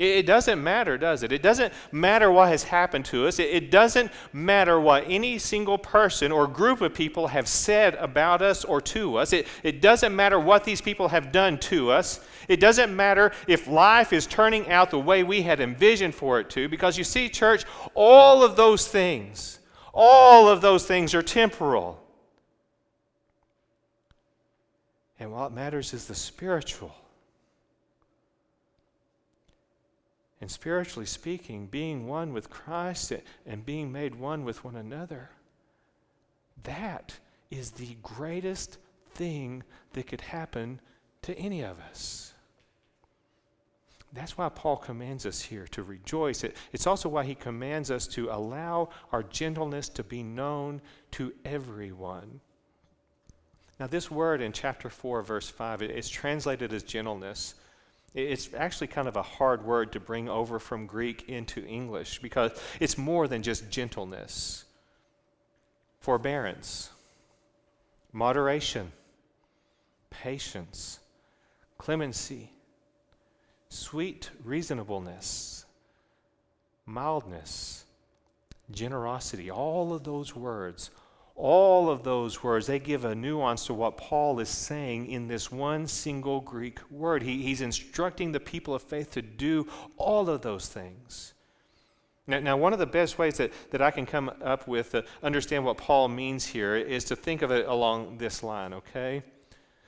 It 0.00 0.24
doesn't 0.24 0.64
matter, 0.64 0.96
does 0.96 1.22
it? 1.22 1.30
It 1.30 1.42
doesn't 1.42 1.74
matter 1.92 2.32
what 2.32 2.48
has 2.48 2.62
happened 2.62 3.04
to 3.06 3.26
us. 3.26 3.38
It 3.38 3.70
doesn't 3.70 4.10
matter 4.32 4.80
what 4.80 5.04
any 5.06 5.38
single 5.38 5.76
person 5.76 6.32
or 6.32 6.46
group 6.46 6.80
of 6.80 6.94
people 6.94 7.26
have 7.26 7.46
said 7.46 7.96
about 7.96 8.40
us 8.40 8.64
or 8.64 8.80
to 8.80 9.18
us. 9.18 9.34
It, 9.34 9.46
it 9.62 9.82
doesn't 9.82 10.16
matter 10.16 10.40
what 10.40 10.64
these 10.64 10.80
people 10.80 11.08
have 11.08 11.32
done 11.32 11.58
to 11.58 11.90
us. 11.90 12.24
It 12.48 12.60
doesn't 12.60 12.96
matter 12.96 13.32
if 13.46 13.68
life 13.68 14.14
is 14.14 14.26
turning 14.26 14.70
out 14.70 14.90
the 14.90 14.98
way 14.98 15.22
we 15.22 15.42
had 15.42 15.60
envisioned 15.60 16.14
for 16.14 16.40
it 16.40 16.48
to, 16.50 16.66
because 16.66 16.96
you 16.96 17.04
see, 17.04 17.28
church, 17.28 17.64
all 17.92 18.42
of 18.42 18.56
those 18.56 18.88
things, 18.88 19.58
all 19.92 20.48
of 20.48 20.62
those 20.62 20.86
things 20.86 21.14
are 21.14 21.22
temporal. 21.22 22.02
And 25.18 25.30
what 25.30 25.52
matters 25.52 25.92
is 25.92 26.06
the 26.06 26.14
spiritual. 26.14 26.94
And 30.40 30.50
spiritually 30.50 31.06
speaking, 31.06 31.66
being 31.66 32.06
one 32.06 32.32
with 32.32 32.48
Christ 32.48 33.12
and 33.46 33.66
being 33.66 33.92
made 33.92 34.14
one 34.14 34.44
with 34.44 34.64
one 34.64 34.76
another, 34.76 35.30
that 36.62 37.18
is 37.50 37.72
the 37.72 37.96
greatest 38.02 38.78
thing 39.14 39.62
that 39.92 40.06
could 40.06 40.22
happen 40.22 40.80
to 41.22 41.36
any 41.36 41.62
of 41.62 41.78
us. 41.80 42.32
That's 44.12 44.36
why 44.36 44.48
Paul 44.48 44.76
commands 44.76 45.24
us 45.24 45.40
here 45.40 45.66
to 45.68 45.82
rejoice. 45.82 46.42
it's 46.72 46.86
also 46.86 47.08
why 47.08 47.24
he 47.24 47.34
commands 47.34 47.90
us 47.90 48.06
to 48.08 48.28
allow 48.30 48.88
our 49.12 49.22
gentleness 49.22 49.88
to 49.90 50.02
be 50.02 50.22
known 50.22 50.80
to 51.12 51.32
everyone. 51.44 52.40
Now, 53.78 53.86
this 53.86 54.10
word 54.10 54.42
in 54.42 54.52
chapter 54.52 54.90
4, 54.90 55.22
verse 55.22 55.48
5, 55.48 55.82
it's 55.82 56.08
translated 56.08 56.72
as 56.72 56.82
gentleness. 56.82 57.54
It's 58.12 58.50
actually 58.54 58.88
kind 58.88 59.06
of 59.06 59.16
a 59.16 59.22
hard 59.22 59.64
word 59.64 59.92
to 59.92 60.00
bring 60.00 60.28
over 60.28 60.58
from 60.58 60.86
Greek 60.86 61.28
into 61.28 61.64
English 61.64 62.20
because 62.20 62.50
it's 62.80 62.98
more 62.98 63.28
than 63.28 63.42
just 63.42 63.70
gentleness. 63.70 64.64
Forbearance, 66.00 66.90
moderation, 68.12 68.90
patience, 70.10 70.98
clemency, 71.78 72.50
sweet 73.68 74.30
reasonableness, 74.42 75.64
mildness, 76.86 77.84
generosity. 78.72 79.50
All 79.50 79.94
of 79.94 80.02
those 80.02 80.34
words 80.34 80.90
all 81.40 81.88
of 81.88 82.02
those 82.02 82.42
words, 82.42 82.66
they 82.66 82.78
give 82.78 83.06
a 83.06 83.14
nuance 83.14 83.66
to 83.66 83.74
what 83.74 83.96
Paul 83.96 84.40
is 84.40 84.50
saying 84.50 85.06
in 85.06 85.26
this 85.26 85.50
one 85.50 85.86
single 85.86 86.40
Greek 86.40 86.78
word. 86.90 87.22
He, 87.22 87.42
he's 87.42 87.62
instructing 87.62 88.30
the 88.30 88.40
people 88.40 88.74
of 88.74 88.82
faith 88.82 89.10
to 89.12 89.22
do 89.22 89.66
all 89.96 90.28
of 90.28 90.42
those 90.42 90.68
things. 90.68 91.32
Now, 92.26 92.40
now, 92.40 92.56
one 92.58 92.74
of 92.74 92.78
the 92.78 92.86
best 92.86 93.18
ways 93.18 93.38
that, 93.38 93.52
that 93.70 93.80
I 93.80 93.90
can 93.90 94.04
come 94.04 94.30
up 94.42 94.68
with 94.68 94.92
to 94.92 95.04
understand 95.22 95.64
what 95.64 95.78
Paul 95.78 96.08
means 96.08 96.44
here 96.44 96.76
is 96.76 97.04
to 97.04 97.16
think 97.16 97.40
of 97.40 97.50
it 97.50 97.66
along 97.66 98.18
this 98.18 98.42
line, 98.42 98.74
okay? 98.74 99.22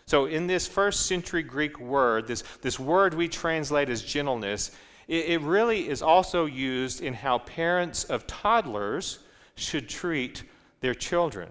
So, 0.06 0.24
in 0.24 0.46
this 0.46 0.66
first 0.66 1.06
century 1.06 1.42
Greek 1.42 1.78
word, 1.78 2.26
this, 2.26 2.42
this 2.62 2.80
word 2.80 3.12
we 3.12 3.28
translate 3.28 3.90
as 3.90 4.02
gentleness, 4.02 4.70
it, 5.06 5.26
it 5.26 5.40
really 5.42 5.86
is 5.86 6.00
also 6.00 6.46
used 6.46 7.02
in 7.02 7.12
how 7.12 7.38
parents 7.38 8.04
of 8.04 8.26
toddlers 8.26 9.18
should 9.54 9.88
treat 9.88 10.44
their 10.82 10.94
children. 10.94 11.48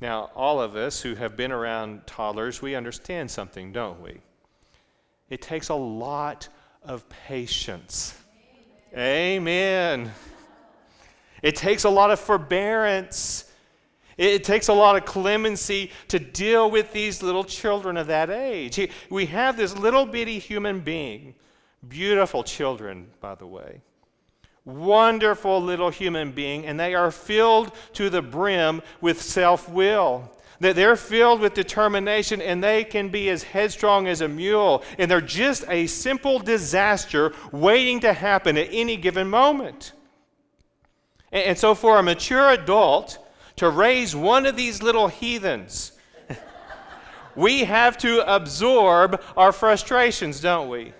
Now, 0.00 0.30
all 0.36 0.60
of 0.60 0.76
us 0.76 1.00
who 1.00 1.14
have 1.16 1.36
been 1.36 1.50
around 1.50 2.06
toddlers, 2.06 2.62
we 2.62 2.76
understand 2.76 3.30
something, 3.30 3.72
don't 3.72 4.00
we? 4.00 4.20
It 5.30 5.42
takes 5.42 5.70
a 5.70 5.74
lot 5.74 6.48
of 6.82 7.08
patience. 7.08 8.14
Amen. 8.92 10.00
Amen. 10.00 10.12
It 11.42 11.56
takes 11.56 11.84
a 11.84 11.90
lot 11.90 12.10
of 12.10 12.20
forbearance. 12.20 13.50
It 14.16 14.44
takes 14.44 14.68
a 14.68 14.72
lot 14.72 14.96
of 14.96 15.04
clemency 15.04 15.90
to 16.08 16.18
deal 16.18 16.70
with 16.70 16.92
these 16.92 17.22
little 17.22 17.44
children 17.44 17.96
of 17.96 18.06
that 18.08 18.30
age. 18.30 18.88
We 19.10 19.26
have 19.26 19.56
this 19.56 19.76
little 19.76 20.06
bitty 20.06 20.38
human 20.38 20.80
being, 20.80 21.34
beautiful 21.88 22.44
children, 22.44 23.08
by 23.20 23.34
the 23.34 23.46
way, 23.46 23.80
wonderful 24.64 25.60
little 25.60 25.90
human 25.90 26.32
being, 26.32 26.66
and 26.66 26.78
they 26.78 26.94
are 26.94 27.10
filled 27.10 27.72
to 27.94 28.08
the 28.10 28.22
brim 28.22 28.82
with 29.00 29.20
self 29.20 29.68
will. 29.68 30.30
That 30.60 30.76
they're 30.76 30.96
filled 30.96 31.40
with 31.40 31.54
determination 31.54 32.40
and 32.40 32.62
they 32.62 32.84
can 32.84 33.08
be 33.08 33.28
as 33.28 33.42
headstrong 33.42 34.06
as 34.06 34.20
a 34.20 34.28
mule. 34.28 34.84
And 34.98 35.10
they're 35.10 35.20
just 35.20 35.64
a 35.68 35.86
simple 35.88 36.38
disaster 36.38 37.32
waiting 37.52 38.00
to 38.00 38.12
happen 38.12 38.56
at 38.56 38.68
any 38.70 38.96
given 38.96 39.28
moment. 39.28 39.92
And 41.32 41.58
so, 41.58 41.74
for 41.74 41.98
a 41.98 42.02
mature 42.02 42.50
adult, 42.50 43.18
to 43.56 43.68
raise 43.68 44.14
one 44.14 44.46
of 44.46 44.56
these 44.56 44.80
little 44.80 45.08
heathens, 45.08 45.92
we 47.34 47.64
have 47.64 47.98
to 47.98 48.22
absorb 48.32 49.20
our 49.36 49.50
frustrations, 49.50 50.40
don't 50.40 50.68
we? 50.68 50.92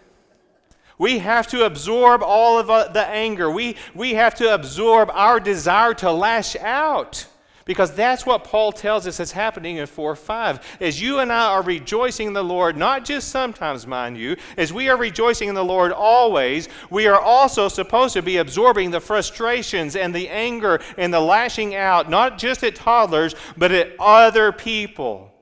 We 0.98 1.18
have 1.18 1.46
to 1.48 1.66
absorb 1.66 2.22
all 2.22 2.58
of 2.58 2.70
uh, 2.70 2.88
the 2.88 3.06
anger. 3.06 3.50
We, 3.50 3.76
we 3.94 4.14
have 4.14 4.34
to 4.36 4.54
absorb 4.54 5.10
our 5.12 5.40
desire 5.40 5.94
to 5.94 6.12
lash 6.12 6.56
out. 6.56 7.26
Because 7.64 7.94
that's 7.94 8.26
what 8.26 8.44
Paul 8.44 8.72
tells 8.72 9.06
us 9.06 9.20
is 9.20 9.32
happening 9.32 9.78
in 9.78 9.86
4 9.86 10.14
5. 10.14 10.78
As 10.80 11.00
you 11.00 11.20
and 11.20 11.32
I 11.32 11.46
are 11.46 11.62
rejoicing 11.62 12.28
in 12.28 12.32
the 12.34 12.44
Lord, 12.44 12.76
not 12.76 13.04
just 13.04 13.28
sometimes, 13.28 13.86
mind 13.86 14.18
you, 14.18 14.36
as 14.58 14.72
we 14.72 14.90
are 14.90 14.98
rejoicing 14.98 15.48
in 15.48 15.54
the 15.54 15.64
Lord 15.64 15.90
always, 15.90 16.68
we 16.90 17.06
are 17.06 17.18
also 17.18 17.68
supposed 17.68 18.12
to 18.14 18.22
be 18.22 18.36
absorbing 18.36 18.90
the 18.90 19.00
frustrations 19.00 19.96
and 19.96 20.14
the 20.14 20.28
anger 20.28 20.80
and 20.98 21.12
the 21.12 21.20
lashing 21.20 21.74
out, 21.74 22.10
not 22.10 22.36
just 22.36 22.62
at 22.64 22.74
toddlers, 22.74 23.34
but 23.56 23.72
at 23.72 23.92
other 23.98 24.52
people. 24.52 25.32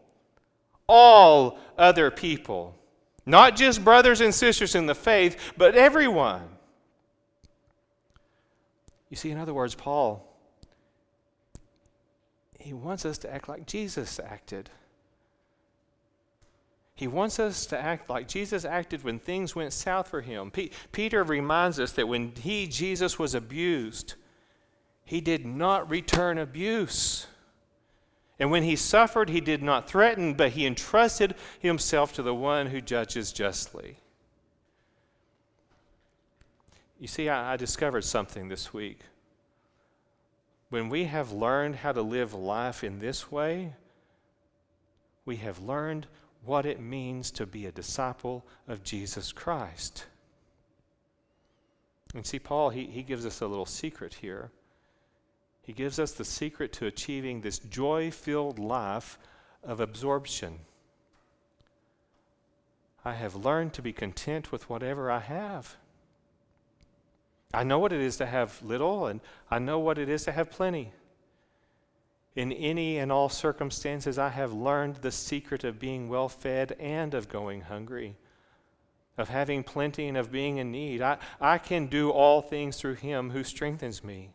All 0.87 1.59
other 1.77 2.11
people. 2.11 2.77
Not 3.25 3.57
just 3.57 3.85
brothers 3.85 4.21
and 4.21 4.35
sisters 4.35 4.75
in 4.75 4.87
the 4.87 4.95
faith, 4.95 5.53
but 5.57 5.75
everyone. 5.75 6.43
You 9.11 9.17
see, 9.17 9.31
in 9.31 9.39
other 9.39 9.55
words, 9.55 9.75
Paul 9.75 10.33
he 12.63 12.73
wants 12.73 13.05
us 13.05 13.19
to 13.19 13.33
act 13.33 13.49
like 13.49 13.67
Jesus 13.67 14.21
acted. 14.21 14.71
He 16.95 17.09
wants 17.09 17.41
us 17.41 17.67
to 17.67 17.79
act 17.79 18.09
like 18.09 18.29
Jesus 18.29 18.65
acted 18.65 19.03
when 19.03 19.19
things 19.19 19.57
went 19.57 19.73
south 19.73 20.09
for 20.09 20.21
him. 20.21 20.51
P- 20.51 20.71
Peter 20.93 21.25
reminds 21.25 21.81
us 21.81 21.93
that 21.93 22.07
when 22.07 22.33
he, 22.37 22.69
Jesus, 22.69 23.19
was 23.19 23.35
abused, 23.35 24.15
he 25.05 25.21
did 25.21 25.45
not 25.45 25.91
return 25.91 26.39
abuse. 26.39 27.27
And 28.43 28.51
when 28.51 28.65
he 28.65 28.75
suffered, 28.75 29.31
he 29.31 29.41
did 29.41 29.63
not 29.63 29.89
threaten, 29.89 30.35
but 30.35 30.51
he 30.51 30.67
entrusted 30.67 31.37
himself 31.61 32.13
to 32.15 32.25
the 32.25 32.35
one 32.35 32.67
who 32.67 32.81
judges 32.81 33.31
justly. 33.31 33.99
You 36.99 37.07
see, 37.07 37.29
I, 37.29 37.53
I 37.53 37.57
discovered 37.57 38.03
something 38.03 38.49
this 38.49 38.73
week 38.73 38.99
when 40.71 40.89
we 40.89 41.05
have 41.05 41.31
learned 41.31 41.77
how 41.77 41.93
to 41.93 42.03
live 42.03 42.35
life 42.35 42.83
in 42.83 42.99
this 42.99 43.31
way, 43.31 43.75
we 45.25 45.37
have 45.37 45.61
learned 45.61 46.09
what 46.45 46.67
it 46.67 46.81
means 46.81 47.31
to 47.31 47.47
be 47.47 47.67
a 47.67 47.71
disciple 47.71 48.45
of 48.67 48.83
Jesus 48.83 49.31
Christ. 49.31 50.07
And 52.13 52.27
see, 52.27 52.41
Paul, 52.41 52.71
he, 52.71 52.87
he 52.87 53.05
gives 53.05 53.25
us 53.25 53.41
a 53.41 53.47
little 53.47 53.67
secret 53.67 54.15
here. 54.15 54.51
He 55.63 55.73
gives 55.73 55.99
us 55.99 56.13
the 56.13 56.25
secret 56.25 56.73
to 56.75 56.87
achieving 56.87 57.41
this 57.41 57.59
joy 57.59 58.11
filled 58.11 58.59
life 58.59 59.19
of 59.63 59.81
absorption. 59.81 60.61
I 63.05 63.15
have 63.15 63.35
learned 63.35 63.73
to 63.75 63.83
be 63.83 63.93
content 63.93 64.53
with 64.53 64.69
whatever 64.69 65.11
I 65.11 65.21
have. 65.21 65.77
I 67.55 67.65
know 67.65 67.79
what 67.79 67.93
it 67.93 68.01
is 68.01 68.17
to 68.17 68.27
have 68.27 68.61
little, 68.63 69.07
and 69.07 69.21
I 69.51 69.59
know 69.59 69.79
what 69.79 69.99
it 69.99 70.09
is 70.09 70.25
to 70.25 70.33
have 70.33 70.51
plenty. 70.51 70.93
In 72.35 72.51
any 72.53 72.99
and 72.99 73.13
all 73.13 73.29
circumstances, 73.29 74.19
I 74.19 74.31
have 74.31 74.53
learned 74.53 74.97
the 74.97 75.13
secret 75.13 75.65
of 75.65 75.79
being 75.79 76.09
well 76.09 76.29
fed 76.29 76.77
and 76.81 77.13
of 77.13 77.29
going 77.29 77.63
hungry, 77.63 78.17
of 79.19 79.29
having 79.29 79.63
plenty 79.63 80.09
and 80.09 80.17
of 80.17 80.33
being 80.33 80.57
in 80.57 80.73
need. 80.73 81.03
I, 81.03 81.19
I 81.41 81.59
can 81.59 81.89
do 81.89 82.11
all 82.11 82.41
things 82.41 82.79
through 82.79 82.95
Him 82.95 83.31
who 83.31 83.45
strengthens 83.45 84.03
me. 84.03 84.31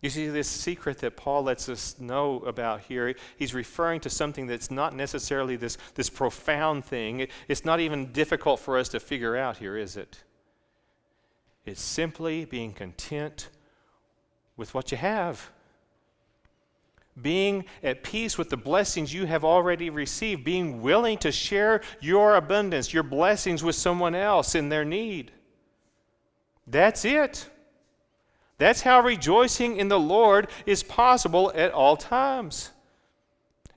You 0.00 0.10
see, 0.10 0.28
this 0.28 0.48
secret 0.48 0.98
that 0.98 1.16
Paul 1.16 1.42
lets 1.42 1.68
us 1.68 1.98
know 1.98 2.38
about 2.40 2.82
here, 2.82 3.14
he's 3.36 3.52
referring 3.52 4.00
to 4.00 4.10
something 4.10 4.46
that's 4.46 4.70
not 4.70 4.94
necessarily 4.94 5.56
this, 5.56 5.76
this 5.94 6.08
profound 6.08 6.84
thing. 6.84 7.20
It, 7.20 7.30
it's 7.48 7.64
not 7.64 7.80
even 7.80 8.12
difficult 8.12 8.60
for 8.60 8.78
us 8.78 8.88
to 8.90 9.00
figure 9.00 9.36
out 9.36 9.56
here, 9.56 9.76
is 9.76 9.96
it? 9.96 10.22
It's 11.66 11.82
simply 11.82 12.44
being 12.44 12.72
content 12.72 13.48
with 14.56 14.72
what 14.72 14.92
you 14.92 14.98
have. 14.98 15.50
Being 17.20 17.64
at 17.82 18.04
peace 18.04 18.38
with 18.38 18.50
the 18.50 18.56
blessings 18.56 19.12
you 19.12 19.26
have 19.26 19.44
already 19.44 19.90
received, 19.90 20.44
being 20.44 20.80
willing 20.80 21.18
to 21.18 21.32
share 21.32 21.80
your 22.00 22.36
abundance, 22.36 22.94
your 22.94 23.02
blessings 23.02 23.64
with 23.64 23.74
someone 23.74 24.14
else 24.14 24.54
in 24.54 24.68
their 24.68 24.84
need. 24.84 25.32
That's 26.68 27.04
it. 27.04 27.50
That's 28.58 28.82
how 28.82 29.00
rejoicing 29.00 29.76
in 29.76 29.88
the 29.88 30.00
Lord 30.00 30.48
is 30.66 30.82
possible 30.82 31.52
at 31.54 31.72
all 31.72 31.96
times. 31.96 32.72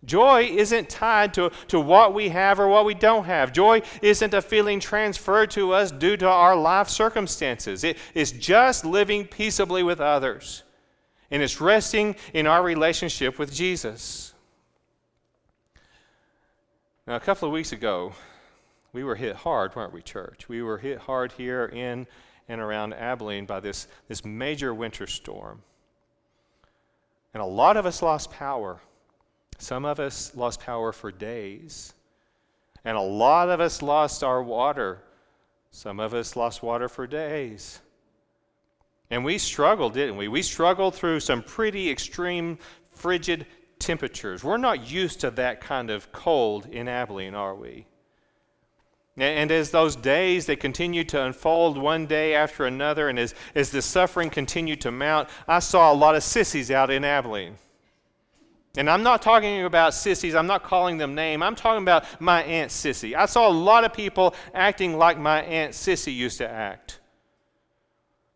Joy 0.03 0.45
isn't 0.45 0.89
tied 0.89 1.35
to, 1.35 1.51
to 1.67 1.79
what 1.79 2.15
we 2.15 2.29
have 2.29 2.59
or 2.59 2.67
what 2.67 2.85
we 2.85 2.95
don't 2.95 3.25
have. 3.25 3.53
Joy 3.53 3.83
isn't 4.01 4.33
a 4.33 4.41
feeling 4.41 4.79
transferred 4.79 5.51
to 5.51 5.73
us 5.73 5.91
due 5.91 6.17
to 6.17 6.27
our 6.27 6.55
life 6.55 6.89
circumstances. 6.89 7.83
It 7.83 7.97
is 8.15 8.31
just 8.31 8.83
living 8.83 9.27
peaceably 9.27 9.83
with 9.83 10.01
others. 10.01 10.63
And 11.29 11.43
it's 11.43 11.61
resting 11.61 12.15
in 12.33 12.47
our 12.47 12.63
relationship 12.63 13.37
with 13.37 13.53
Jesus. 13.53 14.33
Now, 17.05 17.15
a 17.15 17.19
couple 17.19 17.47
of 17.47 17.53
weeks 17.53 17.71
ago, 17.71 18.13
we 18.93 19.03
were 19.03 19.15
hit 19.15 19.35
hard, 19.35 19.75
weren't 19.75 19.93
we, 19.93 20.01
church? 20.01 20.49
We 20.49 20.63
were 20.63 20.79
hit 20.79 20.97
hard 20.97 21.31
here 21.33 21.65
in 21.67 22.07
and 22.51 22.59
around 22.59 22.93
Abilene 22.93 23.45
by 23.45 23.61
this, 23.61 23.87
this 24.09 24.25
major 24.25 24.73
winter 24.73 25.07
storm. 25.07 25.61
And 27.33 27.41
a 27.41 27.45
lot 27.45 27.77
of 27.77 27.85
us 27.85 28.01
lost 28.01 28.29
power. 28.29 28.81
Some 29.57 29.85
of 29.85 30.01
us 30.01 30.35
lost 30.35 30.59
power 30.59 30.91
for 30.91 31.13
days. 31.13 31.93
And 32.83 32.97
a 32.97 33.01
lot 33.01 33.49
of 33.49 33.61
us 33.61 33.81
lost 33.81 34.21
our 34.21 34.43
water. 34.43 35.01
Some 35.71 36.01
of 36.01 36.13
us 36.13 36.35
lost 36.35 36.61
water 36.61 36.89
for 36.89 37.07
days. 37.07 37.79
And 39.09 39.23
we 39.23 39.37
struggled, 39.37 39.93
didn't 39.93 40.17
we? 40.17 40.27
We 40.27 40.41
struggled 40.41 40.93
through 40.93 41.21
some 41.21 41.43
pretty 41.43 41.89
extreme 41.89 42.57
frigid 42.91 43.45
temperatures. 43.79 44.43
We're 44.43 44.57
not 44.57 44.91
used 44.91 45.21
to 45.21 45.31
that 45.31 45.61
kind 45.61 45.89
of 45.89 46.11
cold 46.11 46.65
in 46.65 46.89
Abilene, 46.89 47.33
are 47.33 47.55
we? 47.55 47.85
And 49.21 49.51
as 49.51 49.69
those 49.69 49.95
days 49.95 50.47
they 50.47 50.55
continued 50.55 51.07
to 51.09 51.23
unfold 51.23 51.77
one 51.77 52.07
day 52.07 52.33
after 52.33 52.65
another, 52.65 53.07
and 53.07 53.19
as, 53.19 53.35
as 53.53 53.69
the 53.69 53.79
suffering 53.79 54.31
continued 54.31 54.81
to 54.81 54.89
mount, 54.89 55.29
I 55.47 55.59
saw 55.59 55.93
a 55.93 55.93
lot 55.93 56.15
of 56.15 56.23
sissies 56.23 56.71
out 56.71 56.89
in 56.89 57.05
Abilene. 57.05 57.55
And 58.77 58.89
I'm 58.89 59.03
not 59.03 59.21
talking 59.21 59.63
about 59.63 59.93
sissies, 59.93 60.33
I'm 60.33 60.47
not 60.47 60.63
calling 60.63 60.97
them 60.97 61.13
name. 61.13 61.43
I'm 61.43 61.53
talking 61.53 61.83
about 61.83 62.05
my 62.19 62.41
Aunt 62.41 62.71
Sissy. 62.71 63.13
I 63.13 63.27
saw 63.27 63.47
a 63.47 63.53
lot 63.53 63.83
of 63.83 63.93
people 63.93 64.33
acting 64.55 64.97
like 64.97 65.19
my 65.19 65.43
Aunt 65.43 65.73
Sissy 65.73 66.15
used 66.15 66.39
to 66.39 66.49
act. 66.49 66.99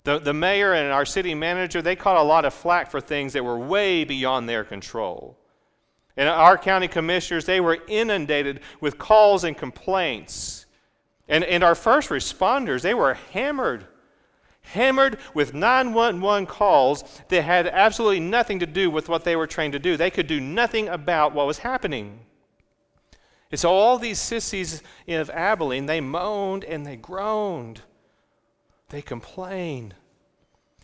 The, 0.03 0.19
the 0.19 0.33
mayor 0.33 0.73
and 0.73 0.91
our 0.91 1.05
city 1.05 1.33
manager, 1.33 1.81
they 1.81 1.95
caught 1.95 2.17
a 2.17 2.21
lot 2.21 2.45
of 2.45 2.53
flack 2.53 2.91
for 2.91 3.01
things 3.01 3.33
that 3.33 3.43
were 3.43 3.57
way 3.57 4.03
beyond 4.03 4.47
their 4.47 4.63
control. 4.63 5.35
And 6.15 6.29
our 6.29 6.59
county 6.59 6.87
commissioners, 6.87 7.45
they 7.45 7.59
were 7.59 7.79
inundated 7.87 8.59
with 8.81 8.99
calls 8.99 9.45
and 9.45 9.57
complaints. 9.57 10.64
And, 11.27 11.43
and 11.43 11.63
our 11.63 11.75
first 11.75 12.09
responders, 12.09 12.81
they 12.81 12.93
were 12.93 13.15
hammered 13.33 13.87
hammered 14.65 15.19
with 15.33 15.53
911 15.53 16.47
calls 16.47 17.03
that 17.29 17.43
had 17.43 17.67
absolutely 17.67 18.19
nothing 18.19 18.59
to 18.59 18.65
do 18.65 18.89
with 18.89 19.09
what 19.09 19.23
they 19.23 19.35
were 19.35 19.47
trained 19.47 19.73
to 19.73 19.79
do. 19.79 19.97
They 19.97 20.09
could 20.09 20.27
do 20.27 20.39
nothing 20.39 20.89
about 20.89 21.33
what 21.33 21.47
was 21.47 21.59
happening. 21.59 22.19
And 23.51 23.59
so 23.59 23.71
all 23.71 23.97
these 23.97 24.19
sissies 24.19 24.81
of 25.07 25.29
Abilene, 25.29 25.85
they 25.85 26.01
moaned 26.01 26.63
and 26.63 26.85
they 26.85 26.95
groaned. 26.95 27.81
They 28.89 29.01
complained. 29.01 29.95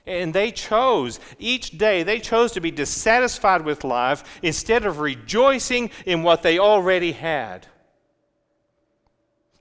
And 0.06 0.34
they 0.34 0.52
chose, 0.52 1.20
each 1.38 1.78
day, 1.78 2.04
they 2.04 2.20
chose 2.20 2.52
to 2.54 2.62
be 2.62 2.72
dissatisfied 2.72 3.64
with 3.64 3.84
life 3.84 4.24
instead 4.42 4.86
of 4.86 5.00
rejoicing 5.00 5.92
in 6.06 6.24
what 6.24 6.42
they 6.42 6.58
already 6.58 7.12
had. 7.12 7.68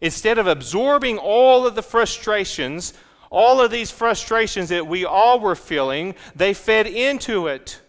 Instead 0.00 0.38
of 0.38 0.46
absorbing 0.46 1.18
all 1.18 1.66
of 1.66 1.74
the 1.74 1.82
frustrations, 1.82 2.94
all 3.30 3.60
of 3.60 3.70
these 3.70 3.90
frustrations 3.90 4.70
that 4.70 4.86
we 4.86 5.04
all 5.04 5.38
were 5.40 5.54
feeling, 5.54 6.14
they 6.34 6.54
fed 6.54 6.86
into 6.86 7.46
it. 7.46 7.80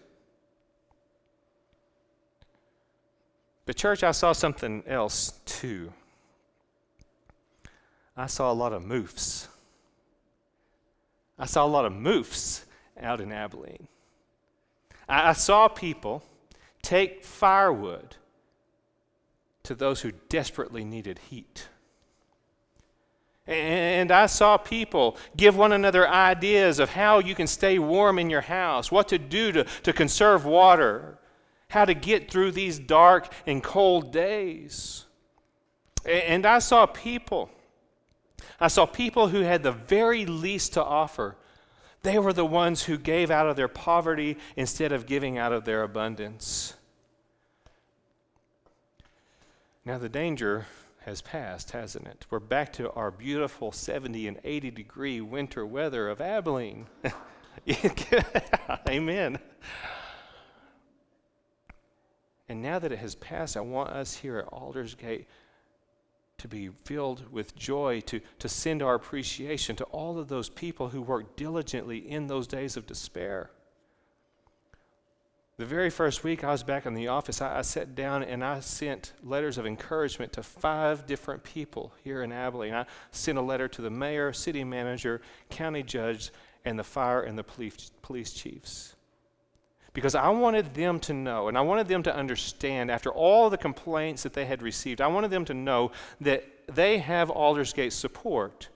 But, 3.66 3.76
church, 3.76 4.04
I 4.04 4.12
saw 4.12 4.34
something 4.34 4.84
else 4.86 5.40
too. 5.46 5.94
I 8.18 8.28
saw 8.28 8.52
a 8.52 8.54
lot 8.54 8.74
of 8.74 8.84
moofs. 8.84 9.48
I 11.40 11.46
saw 11.46 11.66
a 11.66 11.68
lot 11.68 11.86
of 11.86 11.94
moofs 11.94 12.66
out 13.00 13.22
in 13.22 13.32
Abilene. 13.32 13.88
I, 15.08 15.30
I 15.30 15.34
saw 15.34 15.68
people 15.68 16.24
take 16.82 17.24
firewood 17.24 18.18
to 19.64 19.76
those 19.76 20.02
who 20.02 20.12
desperately 20.30 20.84
needed 20.84 21.20
heat. 21.30 21.68
And 23.48 24.12
I 24.12 24.28
saw 24.28 24.58
people 24.58 25.18
give 25.36 25.58
one 25.58 25.72
another 25.72 26.08
ideas 26.08 26.80
of 26.80 26.92
how 26.92 27.20
you 27.20 27.34
can 27.34 27.48
stay 27.48 27.80
warm 27.80 28.20
in 28.20 28.30
your 28.30 28.42
house, 28.42 28.92
what 28.92 29.08
to 29.10 29.18
do 29.18 29.52
to, 29.52 29.64
to 29.64 29.94
conserve 29.94 30.46
water, 30.46 31.18
how 31.70 31.86
to 31.86 31.94
get 31.94 32.30
through 32.30 32.52
these 32.52 32.78
dark 32.78 33.34
and 33.48 33.64
cold 33.64 34.12
days. 34.12 35.06
And 36.06 36.46
I 36.46 36.60
saw 36.60 36.86
people, 36.86 37.50
I 38.60 38.68
saw 38.68 38.86
people 38.86 39.30
who 39.30 39.42
had 39.42 39.64
the 39.64 39.72
very 39.72 40.26
least 40.26 40.74
to 40.74 40.84
offer. 40.84 41.36
They 42.04 42.20
were 42.20 42.34
the 42.34 42.46
ones 42.46 42.84
who 42.84 42.98
gave 42.98 43.32
out 43.32 43.48
of 43.48 43.56
their 43.56 43.68
poverty 43.68 44.38
instead 44.56 44.92
of 44.92 45.06
giving 45.06 45.38
out 45.38 45.54
of 45.54 45.66
their 45.66 45.84
abundance. 45.84 46.76
Now, 49.84 49.98
the 49.98 50.10
danger 50.10 50.68
has 51.02 51.22
passed, 51.22 51.72
hasn't 51.72 52.08
it? 52.08 52.26
We're 52.30 52.40
back 52.40 52.72
to 52.74 52.92
our 52.92 53.10
beautiful 53.10 53.72
70 53.72 54.28
and 54.28 54.40
80 54.44 54.72
degree 54.72 55.20
winter 55.20 55.66
weather 55.66 56.08
of 56.10 56.22
Abilene. 56.22 56.86
Amen. 58.90 59.40
And 62.48 62.62
now 62.62 62.78
that 62.80 62.92
it 62.92 63.00
has 63.00 63.16
passed, 63.16 63.58
I 63.58 63.62
want 63.62 63.90
us 63.90 64.16
here 64.16 64.38
at 64.38 64.48
Aldersgate 64.54 65.26
to 66.38 66.48
be 66.48 66.70
filled 66.86 67.32
with 67.32 67.56
joy, 67.56 68.02
to, 68.02 68.20
to 68.38 68.50
send 68.50 68.84
our 68.84 68.94
appreciation 68.94 69.76
to 69.78 69.84
all 69.86 70.20
of 70.20 70.28
those 70.28 70.50
people 70.50 70.90
who 70.90 71.02
worked 71.02 71.36
diligently 71.36 71.98
in 71.98 72.28
those 72.28 72.48
days 72.48 72.78
of 72.78 72.86
despair. 72.86 73.50
The 75.62 75.68
very 75.68 75.92
first 75.92 76.24
week 76.24 76.44
I 76.44 76.52
was 76.52 76.64
back 76.64 76.88
in 76.88 76.96
the 76.96 77.10
office, 77.10 77.40
I, 77.40 77.60
I, 77.60 77.62
sat 77.62 77.94
down 77.94 78.24
and 78.24 78.44
I 78.44 78.62
sent 78.62 79.14
letters 79.24 79.60
of 79.60 79.68
encouragement 79.68 80.34
to 80.34 80.42
five 80.42 81.06
different 81.06 81.44
people 81.44 81.94
here 82.04 82.24
in 82.24 82.32
Abilene. 82.32 82.74
I 82.74 82.88
sent 83.12 83.38
a 83.38 83.44
letter 83.44 83.68
to 83.68 83.82
the 83.84 83.92
mayor, 83.92 84.34
city 84.34 84.64
manager, 84.64 85.22
county 85.52 85.84
judge, 85.84 86.32
and 86.66 86.80
the 86.80 86.84
fire 86.84 87.22
and 87.22 87.38
the 87.38 87.44
police, 87.44 87.92
police 88.02 88.34
chiefs 88.34 88.96
because 89.94 90.16
I 90.16 90.30
wanted 90.30 90.74
them 90.74 91.00
to 91.02 91.14
know 91.14 91.48
and 91.48 91.56
I 91.56 91.62
wanted 91.62 91.88
them 91.88 92.02
to 92.04 92.16
understand 92.16 92.90
after 92.90 93.12
all 93.12 93.52
the 93.52 93.58
complaints 93.58 94.24
that 94.24 94.34
they 94.34 94.46
had 94.46 94.64
received, 94.64 95.00
I 95.00 95.06
wanted 95.06 95.30
them 95.30 95.46
to 95.46 95.54
know 95.54 95.92
that 96.22 96.44
they 96.74 96.98
have 96.98 97.30
Aldersgate 97.30 97.94
support 97.94 98.70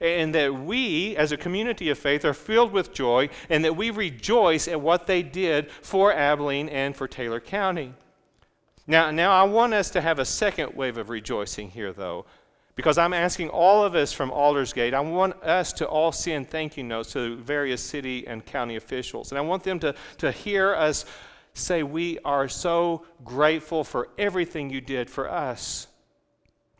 and 0.00 0.34
that 0.34 0.54
we, 0.54 1.16
as 1.16 1.32
a 1.32 1.36
community 1.36 1.90
of 1.90 1.98
faith, 1.98 2.24
are 2.24 2.34
filled 2.34 2.72
with 2.72 2.92
joy 2.92 3.28
and 3.48 3.64
that 3.64 3.76
we 3.76 3.90
rejoice 3.90 4.66
at 4.66 4.80
what 4.80 5.06
they 5.06 5.22
did 5.22 5.70
for 5.70 6.12
Abilene 6.12 6.68
and 6.68 6.96
for 6.96 7.06
Taylor 7.06 7.40
County. 7.40 7.92
Now, 8.86 9.10
now 9.10 9.32
I 9.32 9.44
want 9.44 9.74
us 9.74 9.90
to 9.90 10.00
have 10.00 10.18
a 10.18 10.24
second 10.24 10.74
wave 10.74 10.96
of 10.96 11.10
rejoicing 11.10 11.70
here, 11.70 11.92
though. 11.92 12.24
Because 12.76 12.96
I'm 12.96 13.12
asking 13.12 13.50
all 13.50 13.84
of 13.84 13.94
us 13.94 14.10
from 14.10 14.30
Aldersgate, 14.30 14.94
I 14.94 15.00
want 15.00 15.34
us 15.42 15.72
to 15.74 15.86
all 15.86 16.12
send 16.12 16.48
thank 16.48 16.78
you 16.78 16.82
notes 16.82 17.12
to 17.12 17.36
various 17.36 17.82
city 17.82 18.26
and 18.26 18.44
county 18.46 18.76
officials. 18.76 19.32
And 19.32 19.38
I 19.38 19.42
want 19.42 19.64
them 19.64 19.78
to, 19.80 19.94
to 20.18 20.32
hear 20.32 20.74
us 20.74 21.04
say, 21.52 21.82
We 21.82 22.18
are 22.24 22.48
so 22.48 23.04
grateful 23.22 23.84
for 23.84 24.08
everything 24.16 24.70
you 24.70 24.80
did 24.80 25.10
for 25.10 25.30
us. 25.30 25.88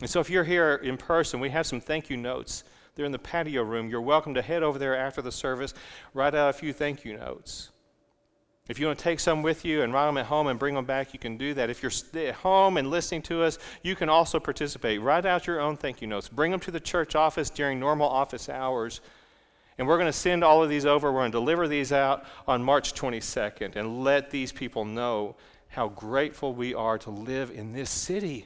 And 0.01 0.09
so 0.09 0.21
if 0.21 0.31
you're 0.31 0.45
here 0.45 0.77
in 0.77 0.97
person, 0.97 1.39
we 1.39 1.51
have 1.51 1.67
some 1.67 1.81
thank 1.81 2.09
you 2.09 2.17
notes. 2.17 2.65
They're 3.01 3.07
in 3.07 3.13
the 3.13 3.19
patio 3.19 3.63
room. 3.63 3.89
You're 3.89 4.03
welcome 4.03 4.35
to 4.35 4.43
head 4.43 4.63
over 4.63 4.79
there 4.79 4.95
after 4.95 5.23
the 5.23 5.33
service, 5.33 5.73
write 6.13 6.35
out 6.35 6.51
a 6.51 6.53
few 6.53 6.75
thank 6.75 7.03
you 7.03 7.17
notes. 7.17 7.71
If 8.69 8.79
you 8.79 8.89
want 8.89 8.99
to 8.99 9.03
take 9.03 9.21
some 9.21 9.43
with 9.43 9.65
you 9.65 9.81
and 9.81 9.91
write 9.91 10.05
them 10.05 10.19
at 10.19 10.27
home 10.27 10.49
and 10.49 10.59
bring 10.59 10.75
them 10.75 10.85
back, 10.85 11.15
you 11.15 11.19
can 11.19 11.39
do 11.39 11.55
that. 11.55 11.71
If 11.71 11.83
you're 11.83 11.93
at 12.23 12.35
home 12.35 12.77
and 12.77 12.91
listening 12.91 13.23
to 13.23 13.43
us, 13.43 13.59
you 13.83 13.97
can 13.97 14.11
also 14.11 14.39
participate. 14.39 15.01
Write 15.01 15.25
out 15.25 15.47
your 15.47 15.63
own 15.63 15.79
thank 15.79 16.03
you 16.03 16.09
notes. 16.09 16.29
Bring 16.29 16.51
them 16.51 16.61
to 16.61 16.71
the 16.71 16.79
church 16.79 17.15
office 17.15 17.49
during 17.49 17.81
normal 17.81 18.07
office 18.07 18.51
hours. 18.51 19.01
And 19.79 19.89
we're 19.89 19.97
going 19.97 20.05
to 20.05 20.13
send 20.13 20.45
all 20.45 20.63
of 20.63 20.69
these 20.69 20.85
over. 20.85 21.11
We're 21.11 21.21
going 21.21 21.33
to 21.33 21.39
deliver 21.39 21.69
these 21.69 21.93
out 21.93 22.27
on 22.47 22.63
March 22.63 22.93
22nd 22.93 23.77
and 23.77 24.05
let 24.05 24.31
these 24.31 24.53
people 24.53 24.85
know 24.85 25.37
how 25.69 25.89
grateful 25.89 26.53
we 26.53 26.75
are 26.75 26.99
to 26.99 27.09
live 27.09 27.51
in 27.51 27.73
this 27.73 27.89
city, 27.89 28.45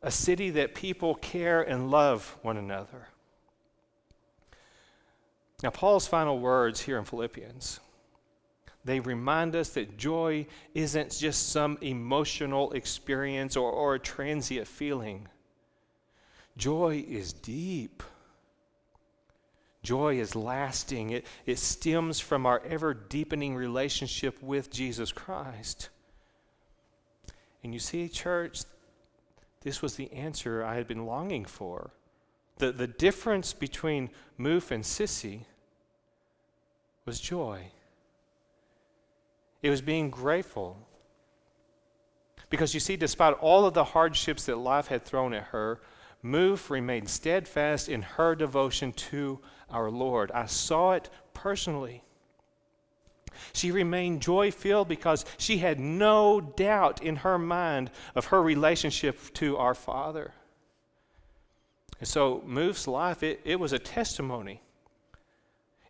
a 0.00 0.12
city 0.12 0.50
that 0.50 0.76
people 0.76 1.16
care 1.16 1.62
and 1.62 1.90
love 1.90 2.38
one 2.42 2.56
another. 2.56 3.08
Now, 5.64 5.70
Paul's 5.70 6.06
final 6.06 6.38
words 6.38 6.82
here 6.82 6.98
in 6.98 7.06
Philippians 7.06 7.80
they 8.84 9.00
remind 9.00 9.56
us 9.56 9.70
that 9.70 9.96
joy 9.96 10.46
isn't 10.74 11.10
just 11.10 11.48
some 11.48 11.78
emotional 11.80 12.70
experience 12.72 13.56
or, 13.56 13.72
or 13.72 13.94
a 13.94 13.98
transient 13.98 14.68
feeling. 14.68 15.26
Joy 16.58 17.02
is 17.08 17.32
deep. 17.32 18.02
Joy 19.82 20.20
is 20.20 20.36
lasting. 20.36 21.12
It, 21.12 21.26
it 21.46 21.58
stems 21.58 22.20
from 22.20 22.44
our 22.44 22.60
ever 22.68 22.92
deepening 22.92 23.56
relationship 23.56 24.42
with 24.42 24.70
Jesus 24.70 25.12
Christ. 25.12 25.88
And 27.62 27.72
you 27.72 27.80
see, 27.80 28.10
church, 28.10 28.64
this 29.62 29.80
was 29.80 29.96
the 29.96 30.12
answer 30.12 30.62
I 30.62 30.74
had 30.74 30.86
been 30.86 31.06
longing 31.06 31.46
for. 31.46 31.90
The, 32.58 32.70
the 32.70 32.86
difference 32.86 33.54
between 33.54 34.10
Moof 34.38 34.70
and 34.70 34.84
Sissy 34.84 35.46
was 37.04 37.20
joy. 37.20 37.66
It 39.62 39.70
was 39.70 39.82
being 39.82 40.10
grateful. 40.10 40.76
Because 42.50 42.74
you 42.74 42.80
see, 42.80 42.96
despite 42.96 43.34
all 43.34 43.66
of 43.66 43.74
the 43.74 43.84
hardships 43.84 44.46
that 44.46 44.56
life 44.56 44.88
had 44.88 45.04
thrown 45.04 45.32
at 45.34 45.44
her, 45.44 45.80
Moof 46.24 46.70
remained 46.70 47.08
steadfast 47.08 47.88
in 47.88 48.02
her 48.02 48.34
devotion 48.34 48.92
to 48.92 49.40
our 49.70 49.90
Lord. 49.90 50.30
I 50.32 50.46
saw 50.46 50.92
it 50.92 51.10
personally. 51.34 52.02
She 53.52 53.70
remained 53.70 54.22
joy 54.22 54.50
filled 54.50 54.88
because 54.88 55.24
she 55.36 55.58
had 55.58 55.80
no 55.80 56.40
doubt 56.40 57.02
in 57.02 57.16
her 57.16 57.38
mind 57.38 57.90
of 58.14 58.26
her 58.26 58.42
relationship 58.42 59.34
to 59.34 59.56
our 59.56 59.74
Father. 59.74 60.32
And 61.98 62.08
so, 62.08 62.42
Moof's 62.46 62.86
life, 62.86 63.22
it, 63.22 63.40
it 63.44 63.58
was 63.58 63.72
a 63.72 63.78
testimony 63.78 64.60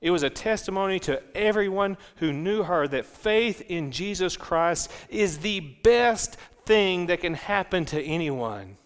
it 0.05 0.11
was 0.11 0.23
a 0.23 0.29
testimony 0.29 1.01
to 1.01 1.23
everyone 1.35 1.97
who 2.17 2.31
knew 2.31 2.62
her 2.62 2.87
that 2.87 3.07
faith 3.07 3.62
in 3.71 3.90
Jesus 3.90 4.37
Christ 4.37 4.90
is 5.09 5.38
the 5.38 5.61
best 5.61 6.37
thing 6.67 7.07
that 7.07 7.23
can 7.23 7.33
happen 7.33 7.87
to 7.87 8.03
anyone. 8.03 8.77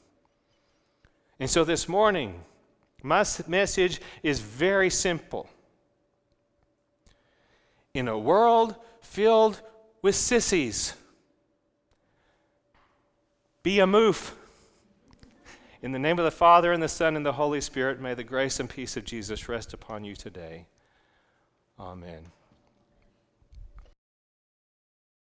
And 1.41 1.51
so 1.51 1.65
this 1.65 1.89
morning, 1.89 2.41
my 3.03 3.27
message 3.49 4.01
is 4.23 4.39
very 4.39 4.91
simple. 4.91 5.49
In 7.95 8.07
a 8.07 8.17
world 8.17 8.77
filled 9.01 9.61
with 10.03 10.15
sissies, 10.15 10.95
be 13.65 13.81
a 13.81 13.87
moof. 13.87 14.35
In 15.83 15.91
the 15.91 15.99
name 15.99 16.21
of 16.21 16.25
the 16.25 16.31
Father, 16.31 16.73
and 16.73 16.81
the 16.81 16.89
Son, 16.89 17.17
and 17.17 17.27
the 17.27 17.33
Holy 17.33 17.61
Spirit, 17.61 18.01
may 18.01 18.15
the 18.15 18.23
grace 18.23 18.61
and 18.61 18.71
peace 18.71 18.97
of 18.97 19.05
Jesus 19.05 19.49
rest 19.49 19.75
upon 19.75 20.05
you 20.05 20.15
today. 20.15 20.67
Amen. 21.79 22.38